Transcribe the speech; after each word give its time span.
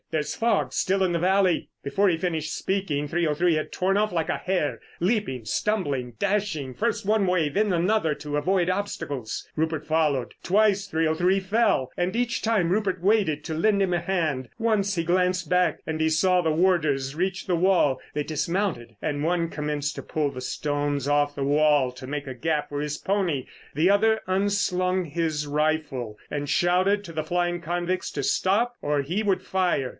"There's 0.09 0.35
fog 0.35 0.73
still 0.73 1.05
in 1.05 1.13
the 1.13 1.19
valley." 1.19 1.69
Before 1.83 2.09
he 2.09 2.17
finished 2.17 2.53
speaking, 2.53 3.07
303 3.07 3.53
had 3.55 3.71
torn 3.71 3.95
off 3.97 4.11
like 4.11 4.27
a 4.27 4.35
hare, 4.37 4.79
leaping, 4.99 5.45
stumbling, 5.45 6.13
dashing 6.19 6.73
first 6.73 7.05
one 7.05 7.25
way, 7.27 7.47
then 7.49 7.71
another 7.71 8.13
to 8.15 8.35
avoid 8.35 8.69
obstacles. 8.69 9.47
Rupert 9.55 9.85
followed. 9.87 10.33
Twice 10.43 10.87
303 10.87 11.39
fell, 11.39 11.91
and 11.95 12.13
each 12.15 12.41
time 12.41 12.71
Rupert 12.71 13.01
waited 13.01 13.45
to 13.45 13.53
lend 13.53 13.81
him 13.81 13.93
a 13.93 13.99
hand. 13.99 14.49
Once 14.59 14.95
he 14.95 15.03
glanced 15.05 15.49
back 15.49 15.79
and 15.87 16.01
he 16.01 16.09
saw 16.09 16.41
the 16.41 16.51
warders 16.51 17.15
reach 17.15 17.45
the 17.47 17.55
wall; 17.55 17.99
they 18.13 18.23
dismounted, 18.23 18.95
and 19.01 19.23
one 19.23 19.49
commenced 19.49 19.95
to 19.95 20.03
pull 20.03 20.29
the 20.31 20.41
stones 20.41 21.07
off 21.07 21.35
the 21.35 21.43
wall 21.43 21.89
to 21.93 22.05
make 22.07 22.27
a 22.27 22.33
gap 22.35 22.67
for 22.69 22.81
his 22.81 22.97
pony; 22.97 23.45
the 23.75 23.89
other 23.89 24.19
unslung 24.27 25.05
his 25.05 25.45
rifle 25.47 26.17
and 26.29 26.49
shouted 26.49 27.03
to 27.05 27.13
the 27.13 27.23
flying 27.23 27.61
convicts 27.61 28.11
to 28.11 28.23
stop—or 28.23 29.03
he 29.03 29.23
would 29.23 29.41
fire. 29.41 29.89